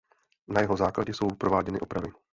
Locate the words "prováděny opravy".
1.27-2.11